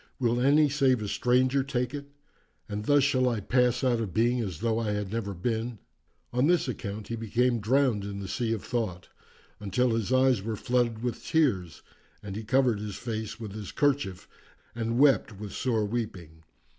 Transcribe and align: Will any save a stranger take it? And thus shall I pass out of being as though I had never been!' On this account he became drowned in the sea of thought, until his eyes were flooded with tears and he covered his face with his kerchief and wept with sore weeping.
Will 0.17 0.41
any 0.41 0.67
save 0.67 0.99
a 1.03 1.07
stranger 1.07 1.63
take 1.63 1.93
it? 1.93 2.09
And 2.67 2.85
thus 2.85 3.03
shall 3.03 3.29
I 3.29 3.39
pass 3.39 3.83
out 3.83 3.99
of 3.99 4.15
being 4.15 4.39
as 4.41 4.61
though 4.61 4.79
I 4.79 4.93
had 4.93 5.11
never 5.11 5.35
been!' 5.35 5.77
On 6.33 6.47
this 6.47 6.67
account 6.67 7.09
he 7.09 7.15
became 7.15 7.59
drowned 7.59 8.03
in 8.03 8.19
the 8.19 8.27
sea 8.27 8.51
of 8.51 8.63
thought, 8.63 9.09
until 9.59 9.91
his 9.91 10.11
eyes 10.11 10.41
were 10.41 10.55
flooded 10.55 11.03
with 11.03 11.23
tears 11.23 11.83
and 12.23 12.35
he 12.35 12.43
covered 12.43 12.79
his 12.79 12.95
face 12.95 13.39
with 13.39 13.53
his 13.53 13.71
kerchief 13.71 14.27
and 14.73 14.97
wept 14.97 15.37
with 15.37 15.53
sore 15.53 15.85
weeping. 15.85 16.45